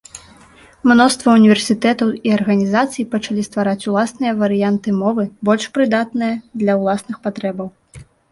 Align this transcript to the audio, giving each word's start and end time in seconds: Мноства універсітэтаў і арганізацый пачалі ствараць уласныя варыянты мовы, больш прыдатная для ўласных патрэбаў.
Мноства 0.91 1.33
універсітэтаў 1.39 2.09
і 2.29 2.33
арганізацый 2.37 3.03
пачалі 3.13 3.41
ствараць 3.49 3.85
уласныя 3.91 4.33
варыянты 4.41 4.89
мовы, 5.03 5.23
больш 5.49 5.63
прыдатная 5.75 6.33
для 6.63 6.73
ўласных 6.81 7.17
патрэбаў. 7.29 7.67